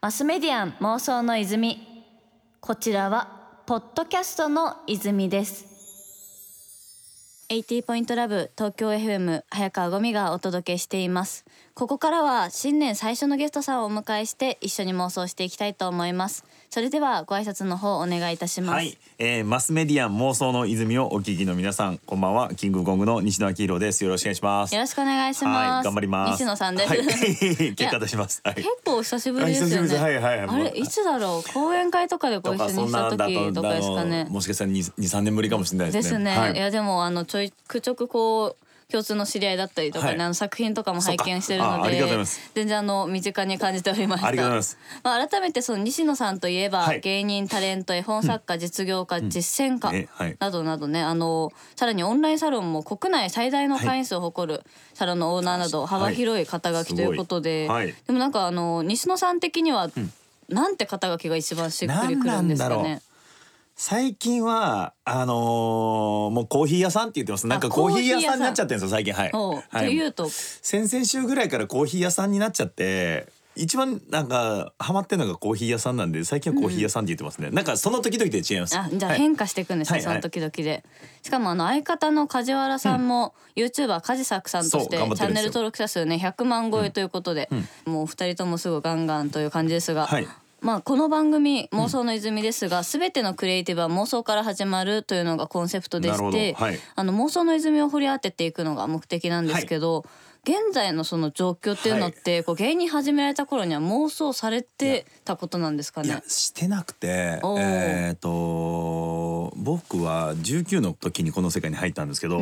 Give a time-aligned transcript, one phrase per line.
[0.00, 1.86] マスメディアン妄想の泉。
[2.60, 5.66] こちらはポッドキャストの泉です。
[7.50, 11.44] 80ポイントラブ東京 FM 早川ゴミがお届けしています。
[11.74, 16.44] ここからは新年最初のゲストさんをお迎えして一緒に妄想していきたいと思います。
[16.72, 22.54] それではご挨拶の方お願いいたします、はい、えー、マスメディアン妄想の泉をお聞きの皆さんこんばんは。
[22.54, 24.04] キングコングの西野明宏です。
[24.04, 24.74] よろしくお願いします。
[24.76, 26.40] よろしくお願いします、はい、頑張ります。
[26.40, 27.00] 西野さんです、はい、
[27.74, 29.76] 結果出します、はい、結構久しぶりですよね。
[29.78, 30.00] あ久しぶりです。
[30.00, 30.38] はいはい。
[30.38, 31.52] はいあれいつだろう？
[31.52, 34.26] 講演会とかでご一緒にした時とかですかね。
[34.30, 36.18] もしかしたら二二三年ぶりかもしれないですね。
[36.24, 36.52] ですね、はい。
[36.52, 40.20] い、やでもあのちょいくちょくこう共通の知り合いだったりとかね、はい。
[40.20, 42.02] あの作品とかも拝見してるので
[42.54, 44.78] 全然あの身近に感じておりましたありがとうございます。
[45.02, 47.00] まあ、改めてその西野さんといえば、はい。
[47.00, 50.08] 芸人タレント絵本作家、実業家、実践家
[50.38, 54.62] などなどねあのさらにオンラインサロンも国内最大の会員数を誇る
[54.94, 57.68] サロンのオーナーなど幅広い肩書きということで、
[58.06, 59.90] でもなんかあの西野さん的には、
[60.48, 63.00] なんて肩書きが一番しっくりくるんですかね？
[63.82, 67.46] 最近はあのーもうコーヒー屋さんって言ってます。
[67.46, 69.14] なんかあコーヒー屋さんになっちゃってるんですよ最近。
[69.14, 70.28] はい、はい、というと？
[70.28, 78.78] 先々週ぐらいからコーヒー屋さんになっちゃって一番なんかハマってるのがコーヒー屋さんなんで最近はコーヒー屋さんって言ってますね、なんかその時々で違います。
[78.78, 79.18] あじゃあはい。
[79.18, 80.84] 変化していくんですね、はいその時々で。
[81.22, 87.48] しかもあの相方の梶原さんも、YouTuber 梶作さんとしてチャンネル登録者数ね100万超えということで、
[87.86, 90.28] もう二人ともすぐガンガンという感じですが、はい
[90.62, 96.78] まあこの番組妄想の泉ですが、すべてのクリエイティブは妄想から始まるというのがコンセプトでして、はい。
[96.94, 100.04] あの妄想の泉を掘り当てていくのが目的なんですけど。
[100.42, 106.22] 現在のその状況っていうのって、こう芸人始められた頃には妄想されてたことなんですかね？
[106.28, 112.38] してなくてえっ、と僕は19の時にこの世界に入ったんですけど、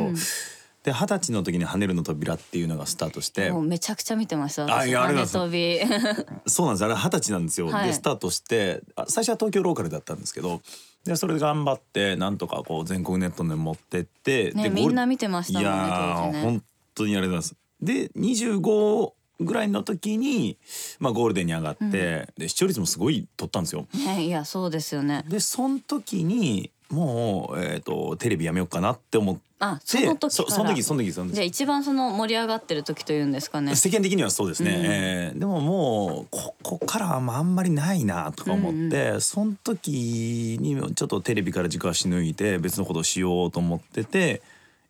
[0.83, 3.51] で二十歳の時に「跳ねるの扉」っていうのがスタートして。
[3.51, 4.63] もうめちゃくちゃ見てました。
[4.63, 5.79] あ跳ね飛び。
[6.47, 6.65] そう。
[6.67, 7.87] なんですあれ二十歳なんですよ、はい。
[7.87, 10.61] でスタートしてあ最初は東京ローカルだったんですけど
[11.03, 16.43] でそれで頑張ってなんとかこう全国ネットに持ってって、ねでみんな見てましたもんねいやー当時ね。
[16.43, 16.63] 本
[16.95, 20.57] 当にありがとうございますで25ぐらいの時に、
[20.99, 23.87] まあ、ゴールデンに上がって、で視聴率もすごい取ったんですよ。
[23.93, 25.23] ねいやそうですよね。
[25.29, 31.35] でその時にもう、えー、とテレビやめようかなって思ってあその時そその時その時その時。
[31.35, 33.75] じゃあ一番その盛り上がってる時というんですかね。
[33.75, 34.85] 世間的にはそうですね、うん。
[34.85, 44.41] えーでももうここからはあんまりないなとか思って、その時にちょっとテレビから軸足抜いて別のことをしようと思ってて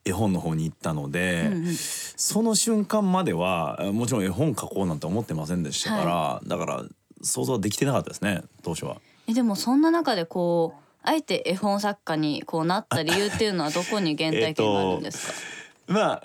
[0.06, 1.74] 絵本の方に行ったので、うんうん。
[1.76, 6.84] その瞬間まではもちろん絵本描こうなんて思ってませんでしたから、だから
[7.24, 8.98] 想像できてなかったですね当初は。
[9.28, 15.94] えでもそんな中でこうあえて絵本作家にこうなった理由っていうのはどこに原体験があるんですか？
[15.94, 16.24] まあ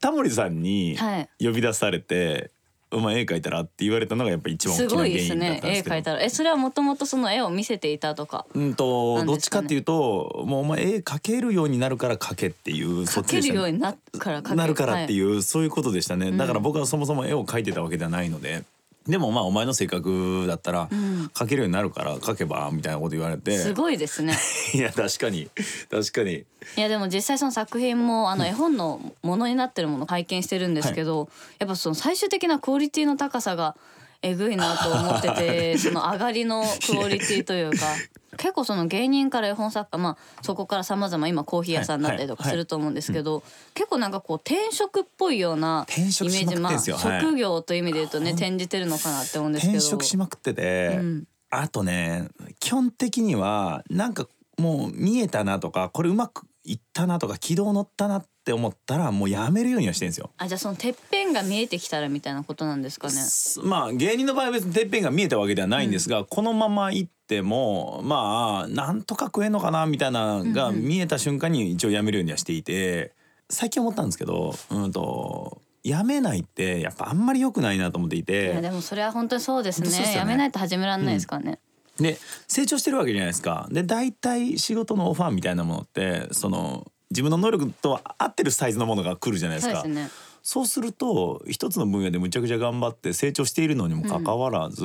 [0.00, 2.50] タモリさんにはい呼び出されて
[2.92, 5.96] 「お前絵描いたら?」って言われたのがやっぱ一番す大きな原ごいです因だっね絵たんですけど。
[5.96, 8.46] 描いたらえそれはもともとその絵を見せていたとか？
[8.54, 15.16] うんとどっちかっていうともうお前絵描けるようになるから描けっていうそ描けるようになるから描けなるからってう。
[15.16, 18.64] いう、そういうことでしたね、んだから僕はそもそも絵を描いてたわけではないので
[19.08, 20.88] でもまあお前の性格だったらん。
[21.34, 23.58] 描けるようになるから描けばみたいなこと言われて。
[23.58, 24.36] すごいですね。
[24.74, 25.48] いや確かに。
[25.90, 26.44] 確かに。
[26.76, 31.28] いやでも実際その作品もあの絵本のものになってるものを拝見してるんですけど、
[31.58, 33.76] やっぱその最終的なクオリティの高さが
[34.22, 37.86] えぐいなと思っててその上がりのクオリティというか。
[38.36, 49.78] 結構その芸人から絵本作家まあそこからさまざま今コーヒー屋さんになったりとかはいすると思うんですけど、結構なんかこう転職っぽいようなイメージまあ職業という意味で言うとね転じてるのかなって思うんですけど。
[49.78, 51.24] 転職しまくってて、うん。
[51.48, 52.28] あとね
[52.60, 54.26] 基本的にはなんか
[54.58, 60.30] もう見えたなとかこれうまくいったなとか軌道乗ったなって思ったらもうやめるようにはしてるんですよ。
[60.36, 63.12] あじゃあそのてっぺんが見えてきたらみたいなことなんですかね。
[63.14, 73.14] すまあ芸人の場合は別にてっぺんが見えたわけではないんですが、このまま行ってもまあなんとか食えんのかなみたいなのが見えた瞬間に一応やめるようにはしていて
[73.48, 80.14] 最近思ったんですけどうんとやめないってやっぱあんまり良くないなと思っていいやてでもそれは本当にそうですね。
[80.16, 81.60] やめないと始められないですからね、
[81.98, 83.68] で成長してるわけじゃないですか。
[83.70, 89.82] で大体仕事のオファーみたいなものってその自分の能力と合ってるサイズのものが来るじゃないですか。
[89.82, 90.08] そうね
[90.42, 94.84] そうすると一つの分野でむちゃくちゃ頑張って成長しているのにもかかわらず、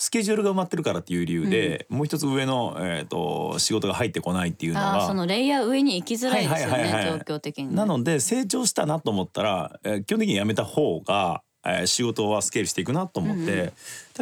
[0.00, 13.72] スケジュールが埋まってるからっていう理由で、もう一つ上の、えー、と仕事が入ってこないっていうのがそのレイヤー上に行きづらいですよね、状況的にね、なので成長したなと思ったら、えー基本的に辞めた方が、えー仕事はスケールしていくなと思って、うん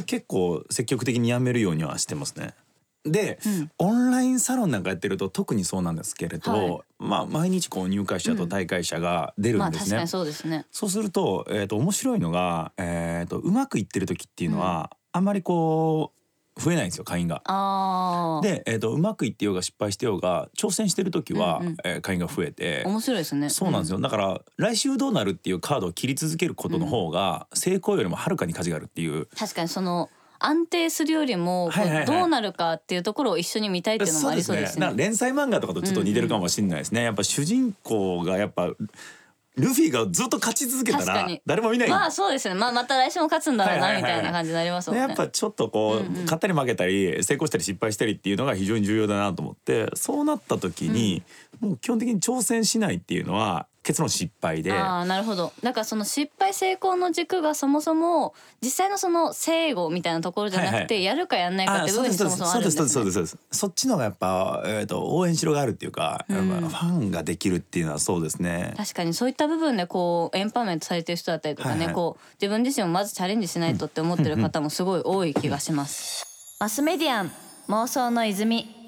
[0.07, 2.55] 結構積極的に辞めるようにはしてますね。
[3.05, 9.97] で、うんオンラインサロンなんかやってると特にそうなんですけれど、はいまあ毎日こう入会者と大会者が出るんですね。
[9.97, 10.67] まあ確かにそうですね。
[10.71, 16.18] そうすると,、えー、と面白いのが、えー、とうまくいってる時っていうのは、あんまりこう
[16.59, 17.43] 増えないんですよ会員が。
[18.43, 21.77] で、えー、とうまくいってようが失敗してようが挑戦してる時は、うんうん。
[21.85, 22.83] えー会員が増えて。
[22.87, 23.51] 面白いですね。
[23.51, 29.27] そうなんですよ、だから来週どうなるっていうカードを切り続けることの方が成功よりもはるかに価値があるっていう。
[29.37, 30.09] 確かにその
[30.39, 32.07] 安定するよりもはいはいはい。
[32.07, 34.81] どうなるかっていうところを一緒に見たいっていうのもありそうですね。
[34.81, 38.71] だから連載漫画とかとちょっと似てるかもしれないですね、やっぱ主人公がやっぱ
[39.59, 41.43] ルフィがずっと勝ち続けたらに。
[41.45, 41.89] 誰も見ない。
[41.89, 42.55] まあそうですね。
[42.55, 45.07] まあまた来週も勝つんだろうなみたいな感じになりますもんね。
[45.07, 46.13] やっぱちょっとこう、うんうん。
[46.23, 51.23] 勝ったり負けたり成功したり失敗したりっていうのが非常に重要だなと思ってそうなった時に、
[51.61, 54.75] もう基本的に挑戦しないっていうのは結論失敗で。
[54.75, 62.89] ああなるほどだからその失敗成功の軸がそもそも実際のその正誤みたいなところじゃなくて、はいはいやるかやんないかって部分にそもそもあるんですね。
[62.89, 68.75] そうですそうですそうですそっちの方がやっぱ、えー、と応援しろがあるっていうか、うんファンができるっていうのはそうですね。
[68.77, 76.57] 確かにそういった部分でこうエンパメントされてる人だったりとかね、はいはいこう自分自身もまずチャレンジしないとって思ってる方もすごい多い気がします。
[76.61, 77.33] マスメディアン
[77.69, 78.79] 妄想の泉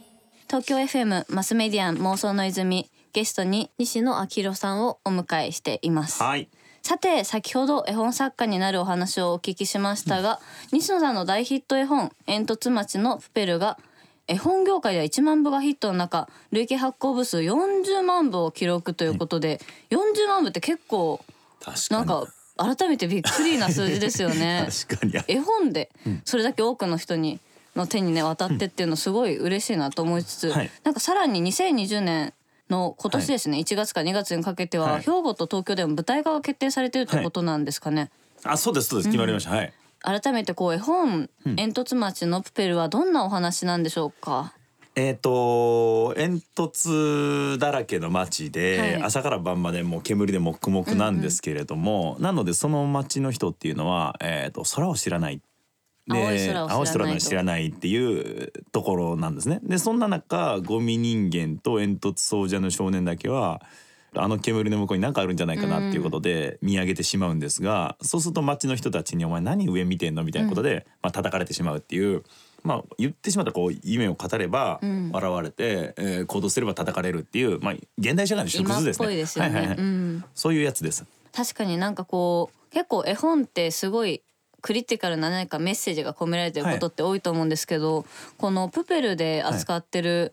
[0.50, 6.22] 東京 FM マスメディアン妄想の泉ゲストに西野昭弘さんをお迎えしています。
[6.22, 6.48] はい。
[6.82, 10.40] さて先ほど絵本作家になるお話をお聞きしましたが、
[10.72, 13.78] 西野さんの大ヒット絵本「煙突町のプペル」が
[14.26, 19.60] 絵本業界では1万部がヒットの中累計発行部数40万部を記録ということで、
[19.90, 21.22] 40万部って結構
[21.90, 24.66] なんか改めてびっくりな数字ですよね。
[24.86, 25.24] 確かに。
[25.26, 25.90] 絵本で
[26.24, 27.40] それだけ多くの人に
[27.76, 30.70] の手にね渡ってっていうのすごい嬉しいなと思いつつ、はい。
[30.84, 32.32] なんかさらに2020年
[32.70, 38.10] の今年ですね、1月から2月にかけては、はい兵庫と東京でも舞台化が決定されてるってことなんですかね。
[38.44, 39.72] あそうですそうです決まりました、はい。
[40.02, 44.54] 改めてこう絵本「煙突町のプペル」はどんなお話なんでしょうか？
[44.96, 55.40] えー、と煙突だらけの街で、はい朝から晩までもう煙で黙々なんですけれども、なのでその街の人っていうのは、えー、と空を知らない。
[56.10, 59.60] で青い空を知らないっていうところなんですね。
[59.62, 63.62] でそんな中ゴミ人間と煙突奏者の少年だけは
[64.14, 72.22] あの煙の向こうに何かあるんじゃないかなっていうことで見上げてしまうんですが、そうすると街の人たちに「お前何上見てんの?」みたいなことで、まあ叩かれてしまうっていう。
[72.62, 79.16] まあ、言ってしまったらこう夢を語ればん笑われて、えー行動すれば叩かれるっていう、まあ、現代社会の縮図ですね。
[79.16, 79.50] ですよね。
[79.50, 81.06] はいはいはいうんそういうやつです。
[81.32, 84.20] 確かになんかこう結構絵本ってすごい
[84.60, 88.04] クリティカルな何かメッセージが込められてることって多いと思うんですけど、
[88.38, 90.32] このプペルで扱ってる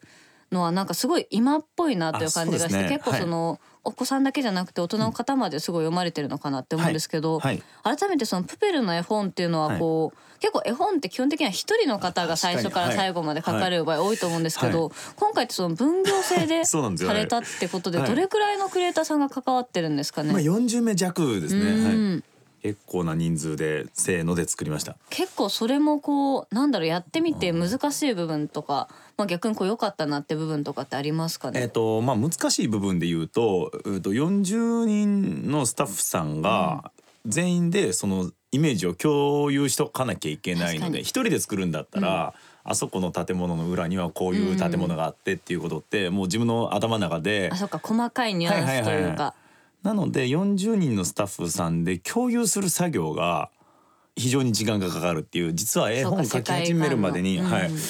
[0.52, 2.90] のはなんかすごい今っぽいなという感じがして、ね。
[2.90, 7.64] 結構その、お子さんだけじゃなくて大人の方まですごい読まれてるのかなって思うんですけど、はい。
[7.84, 18.10] 改めてそのプペルの絵本っていうのはこう、結構絵本って基本的には一人の方が最初から最後まで書かれる場合多いと思うんですけど、今回ってその分業制でされたってことではい。
[18.10, 20.34] どれくらいのクリエイターさんが関わってるんですかね？
[20.34, 22.22] まあ、40名弱ですね。
[22.68, 24.98] 結構な人数でせーので作りました。
[25.10, 36.92] 結構それもこうなんだろうやってみて難しい部分とか、まあ、逆にこう良かったなって部分とかってありますかね、えっ、とまあ難しい部分で言うと、うと40人のスタッフさんが
[37.26, 42.34] 全員でそのイメージを共有しとかなきゃいけないので一人で作るんだったら、
[42.66, 49.34] あそこの建物の裏にはこういう建物があってっていうことってもう自分の頭の中であそっか細かいニュアンスというか、はいはいはいは
[49.84, 53.50] なので40人のスタッフさんで共有する作業が
[54.16, 57.82] 非常に時間がかかるっていう実は絵本そうか描き始めるまでに、世界観のはい、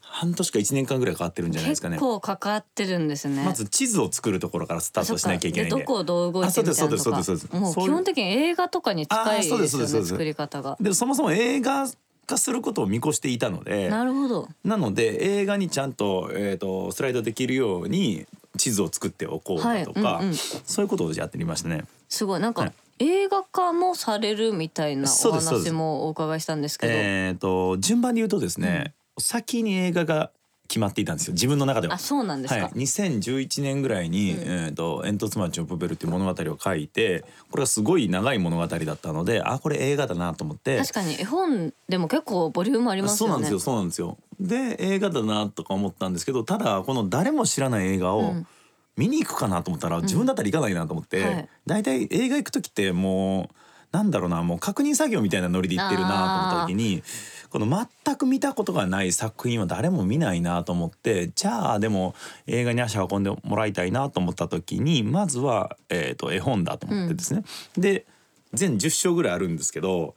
[0.00, 1.96] 半年か1年間ぐらいかかってるんじゃないですかね。
[1.96, 2.00] 結。
[2.00, 3.44] 構かかってるんですね。
[3.44, 7.46] まず地図を作るところからスタートしなきゃいけないどこをどう動いてみたいなとあそうですそうかですそうです。
[7.46, 10.76] そうですもう基本的に映画とかに近いあそうでですすよね作り方が。
[10.80, 11.86] でそもそも映画
[12.26, 14.48] 化することを見越していたのでなるほど。
[14.64, 20.34] なので映画にちゃんと,、えー、とスライドできるように地図を作っておこうだとか、はいうんうん。
[20.34, 21.84] そういうことをやってみましたね。
[22.08, 22.40] すごい。
[22.40, 22.72] なんか、はい。
[22.98, 26.92] 映画化もされるみたいなお話もお伺いしたんですけど。
[26.94, 30.30] えー、と順番で言うとですね、先に映画が
[30.66, 31.34] 決まっていたんですよ。
[31.34, 31.94] 自分の中では。
[31.94, 31.98] あ。
[31.98, 40.78] そうなんですか、はい、2011年ぐらいに「えー、と煙突町のプペル」っていう物語を書いてこれがすごい長い物語だったのであこれ映画だなと思って。
[40.78, 43.32] 確かに絵本でも結構ボリュームありますよね。
[43.32, 44.18] そうなんですよそうなんですよ。
[44.38, 48.46] で映画だなとか思ったんですけどただこの誰も知らない映画をうん。
[48.98, 51.48] 見に行くかなと思ったら、自分だったら行かないなと思って、はい。
[51.66, 53.56] 大体映画行く時ってもう
[53.96, 57.02] なんだろうなもう確認作業みたいなノリで行ってるなと思った時に
[57.50, 62.14] この全く見たことがない作品は誰も見ないなと思ってじゃあでも
[62.46, 67.44] 映画に足を運んでもらいたいなと思った時にまずは、えー、と絵本だと思ってですね、
[67.76, 68.06] で
[68.52, 70.14] 全10章ぐらいあるんですけど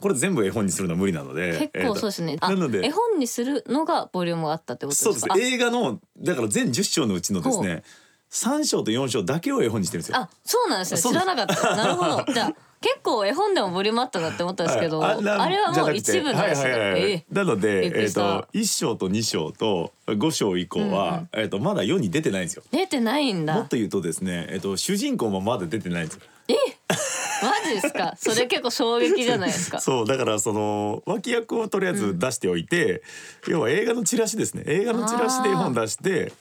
[0.00, 2.36] これ全部絵本にするのは無理なので結構そうですね。
[2.40, 5.34] あなので絵本にするのがボリュームがあったってことですか？
[5.34, 5.54] そうです。
[5.54, 7.84] 映画のだから全10章のうちのですね
[8.32, 10.18] 3章と4章だけを絵本にしてるんですよ。
[10.18, 11.00] あそうなんですね。
[11.00, 11.76] 知らなかった。
[11.76, 12.32] なるほど。
[12.32, 15.28] じゃあ結構絵本でもボリュームあったなって思ったんですけど、はい。
[15.28, 16.54] あれはもう一部なんで。
[16.54, 22.62] すね、なので、えっ、と1章と2章と5章以降は、えっ、とまだ世に出てないんですよ。
[22.70, 26.20] 出てないんもだっと言うとですね、えっ、と主人公もまだ出てないんですよ。
[27.42, 28.14] マジですか？
[28.18, 29.80] それ結構衝撃じゃないですか？
[29.80, 33.02] そうだからその脇役をとりあえず出しておいて、
[33.48, 34.62] 要は映画のチラシですね。
[34.66, 36.32] 映画のチラシで絵本出して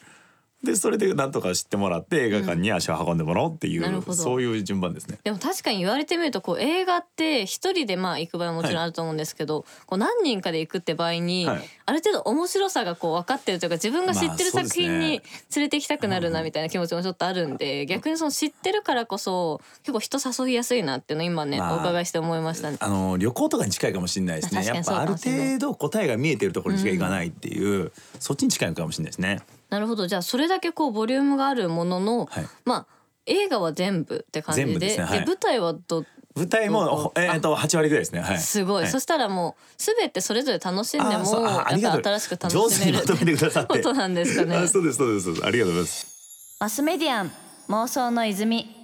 [0.64, 4.14] でそれでなんとか知ってもらって映画館に足を運んでもらおうっていう、なるほど。
[4.14, 5.18] そういう順番ですね。
[5.24, 11.64] でも確かに言われてみるとこう映画って一人でまあ行く場合ももちろんあると思うんですけど、こう何人かで行くって場合に、はい。
[11.86, 15.22] ある程度面白さがこう分かってるというか自分が知ってる作品に
[15.56, 22.78] 連れて行きたくなるなみたいな気持ちもちょっとあるんで、逆にその知ってるからこそ結構人誘いやすいなっていうのを今ね、まあお伺いして思いましたね。
[22.80, 24.64] あの旅行とかに近いかもしれないですね。
[24.64, 29.42] やっぱある程度答えが見えてるところにしか行かないっていう、そっちに近いのかもしれないですね。
[29.72, 30.06] なるほど。
[30.06, 32.46] じゃあそれだけこうボリュームがあるものの、はい。
[32.66, 32.88] まあ
[33.26, 35.06] 映画は全部って感じでですね。
[35.06, 35.26] はい。
[35.26, 38.20] 舞台はど舞台もえっ、と8割ぐらいですね。
[38.20, 38.40] はい。
[38.40, 38.92] すごい、はい。
[38.92, 43.78] そしたらもう全てそれぞれ楽しんでもやっぱ新しく楽上しめる手にまとめてくださって。
[43.78, 44.56] ことなんですかね。
[44.60, 45.46] あそうですそうですそうです。
[45.46, 46.58] ありがとうございます。
[46.60, 47.32] マスメディアン
[47.70, 48.76] 妄想の泉。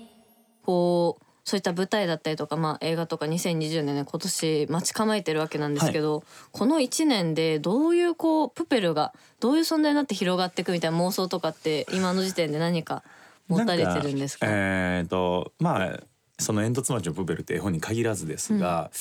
[0.63, 13.01] こうそういった舞台だったりとか、まあ、映画とか2020年ね今年待ち構えてるわけなんですけど、この1年でどういうこうプペルがどういう存在になって広がっていくみたいな妄想とかって今の時点で何か
[13.48, 14.46] 持たれてるんですか？
[14.50, 16.00] えっ、とまあ
[16.38, 18.92] その煙突町のプペルって絵本に限らずですが、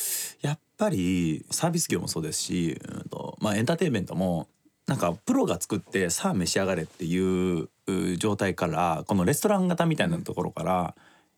[0.40, 4.46] やっぱりサービス業もそうですし、うんとまあエンターテインメントも
[4.86, 10.94] なんかプロが作ってさあ召し上がれっていうう状態からこのレストラン型みたいなところから。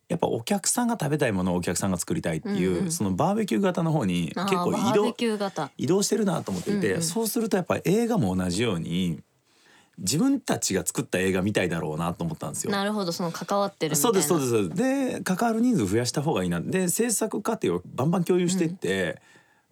[0.09, 2.93] やっぱお客さんが食べたいものをお客さんが作りたいっていう、うんうん。
[2.93, 5.15] そのバーベキュー型の方に結構移動
[5.77, 7.03] 移動してるなと思っていて、うんうん。
[7.03, 9.21] そうするとやっぱり映画も同じように
[9.99, 12.71] 自分たちが作った映画みたいだろうなと思ったんですよ。
[12.71, 14.69] なるほどその関わってるそうですそうです。
[14.71, 16.61] で関わる人数増やした方がいいな。
[16.61, 19.21] で制作過程をバンバン共有していって、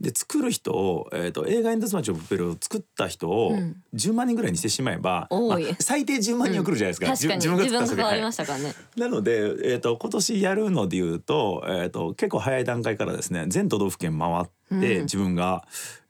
[0.01, 3.83] で作る人を、えー、と映画「エンドスマッチ・オブ・ペル」を作った人をうん。
[3.95, 5.65] 10万人ぐらいにしてしまえば、多い。
[5.65, 7.35] まあ最低10万人は来るじゃないですか、確かに。
[7.37, 14.45] 自分が関わりまししたからね、なので、えー、と今年やるのでいうと,、えー、と結構早い段階からですね全都道府県回っ
[14.81, 15.03] て、うん。
[15.05, 15.67] 自分が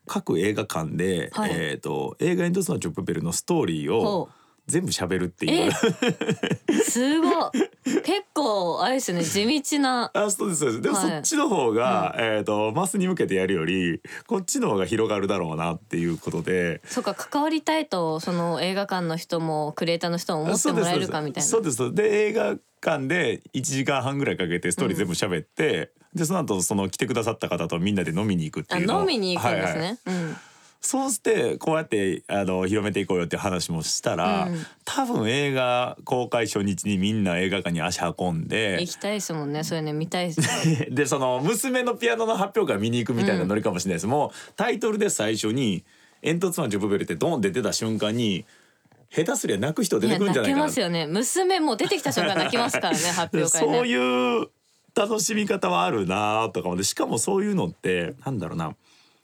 [0.06, 1.50] 各映画館で、はい。
[1.54, 4.28] えー、と映画「エンドスマッチ・オブ・ペル」のストーリーほを
[4.66, 5.72] 全部喋るっていう。
[6.82, 7.50] すごい。
[7.84, 10.10] 結構あれですよね地道な。
[10.14, 10.82] あそうですそうです。
[10.82, 16.80] でもはいそっちの方が、えっ、とマスに向けてやるよりこっちの方が広がるだろうなっていうことで。
[16.86, 21.48] そうか関わりたいとその映画館の人もクリエイターの人も思ってもらえるかみたいな。
[21.48, 22.10] そうですそうです。
[22.10, 29.00] で映画館で1時間半ぐらいかけてストーリー全部喋って、でその後その来てくださった方とみんなで飲みに行くってあいうのを。
[29.02, 30.24] 飲みに行くんですね、はいはい。
[30.24, 30.36] うん
[30.86, 34.66] そうしてこうやってあの広めていこうよって話もしたら、うん。
[34.84, 39.64] 多分映画公開初日にみんな映画館に足運んで行きたいですもんね。
[39.64, 40.40] それね見たいです。
[40.64, 45.82] ね でその娘のピアノの発表会見に行くみたいなノリかもしれないです、もうタイトルで最初に
[46.22, 48.44] 「煙突マンジョブベル」ってドンって出た瞬間に
[49.10, 50.64] 下手すりゃ泣く人出てくるんじゃないかな。
[50.66, 51.08] ますよね。
[51.08, 53.74] 娘も出てきた瞬間泣きますからね発表会ね。
[53.74, 54.48] そういう
[54.94, 58.76] 楽しみ方はあるなとかもでしかもそういうのってなんだろうな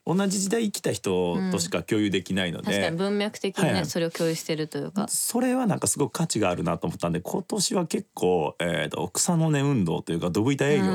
[0.04, 3.86] 同じ時代生きた人としか共有できないので、確かに文脈的にね、はいはい。
[3.86, 5.06] それを共有してるというか。
[5.08, 10.92] それはなんかすごく価値があるなと思ったんで今年は結構、えー、と草の根運動というかドブ板営業うを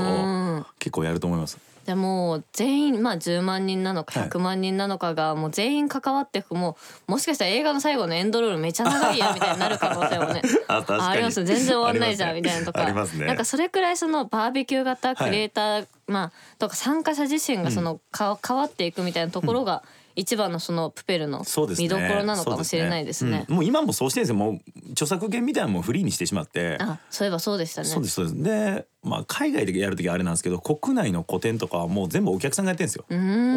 [0.59, 0.65] ん。
[0.79, 1.57] 結構やると思います。
[1.85, 4.29] でもう全員まあ10万人なのかはい。
[4.29, 6.75] 100万人なのかがもう全員関わっていくも
[7.07, 11.45] うもしかしたら映画の最後のエンドロールめちゃ長いやみたいになる可能性もね ああります。
[11.45, 12.81] 全然終わんないじゃんみたいなとか。
[12.81, 13.25] ありますね。
[13.25, 19.83] なんかそれくらいそのバーベキュー型クリエイター、まあとか参加者自身がそのか、変わっていくみたいなところが
[20.17, 21.43] 一番のそのプペルの
[21.77, 23.45] 見どころなのかもしれないですね。
[23.47, 26.77] うんもう今もそうしてるんですよもう著作権みたいなのもフリーにしてしまって。
[26.81, 27.87] あそういえばそうでしたね。
[27.87, 33.05] そうですそうですで、まあ、海外でやる時はあれなんですけど国内の個展とかはもう全部お客さんがやってるんですよ。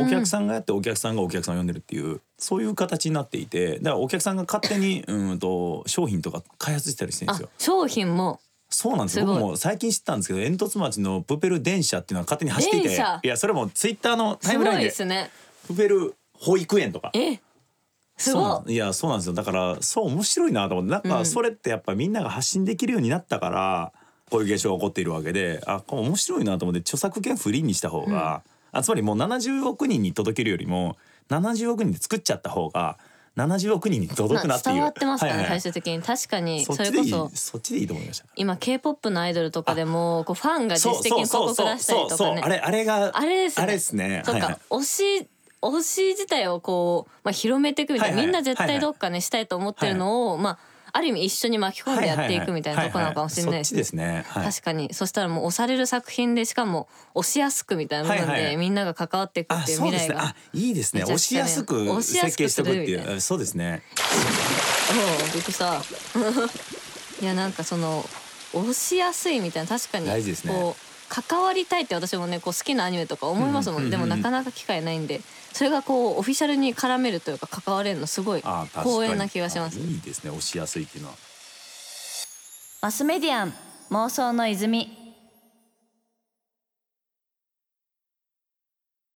[0.05, 7.51] お客さんがやってお客さんがお客さんを呼んでるっていうそういう形になっていてだからお客さんが勝手にうんと商品とか開発したりしてるんですあよ。
[7.57, 8.39] 商品も
[8.71, 9.35] そうなんですすごい。
[9.35, 15.31] 僕も最近知ったんですけど煙突町のプペル電車っていうのは勝手に走っていていやそれもツイッターのタイムラインで。
[15.67, 17.11] プペル保育園とか。
[17.15, 17.41] え
[18.17, 19.35] すそうごないんいやそうなんですよ。
[19.35, 20.93] だからそう面白いなと思って。
[20.93, 21.27] なんかうん。
[21.27, 23.93] それってやっぱみんなが発信できるようになったから
[24.31, 30.97] こういう現象が起こっているわけであこれ面白いなと思って著作権フリーにした方が、あつまりもう70億人に届けるよりも
[31.29, 32.99] 70億人で作っちゃった方が
[33.37, 36.03] 70億人に届くなっていう、伝わってますからね、最終的に。
[36.03, 37.31] 確かにそれこそ。
[37.35, 38.27] そっちでいいと思いました。
[38.37, 42.43] 今 K-POP のアイドルとかでもこうファンが自主的に広告出したりとかね。
[42.45, 43.63] あれあれがあれですね。
[43.63, 44.23] あれですね。
[44.25, 45.29] とか推し
[45.63, 50.59] 推し自体をこう、まあ、広めていくみたいな、みんな絶対どっかねしたいと思ってるのを、まあ
[50.93, 54.25] ある意味一緒に巻き込んでやっていくみたいなとこなのかもしれないですね。
[54.33, 59.79] 確かにそしたらもう押される作品でしかも押しやすくみたいな部分でみんなが関わっていくあっていう。
[59.79, 61.03] 未来があいいですね。
[61.03, 63.21] 押しやすく設計しておくっていう。
[63.21, 63.83] そうですね。
[64.91, 65.81] おうびっくりした
[67.23, 68.05] いやなんかその
[68.53, 75.21] 押しやすいみたいな確かに大事ですねこう関わりたいって私もねこう好きなアニメとか思いますもん、うんでもなかなか機会ないんで。
[75.53, 79.79] それがこうオフィシャルに絡めるというか関われるのすごい光栄な気がします。
[79.79, 80.31] あいいですね。
[80.31, 81.17] 押しやすいっていうのは。
[82.83, 83.55] マスメディアン
[83.91, 85.00] 妄想の泉